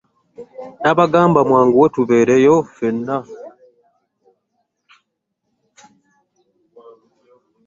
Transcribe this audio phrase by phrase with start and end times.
[0.81, 3.17] Nabagamba mwanguye tubeereyo ffenna.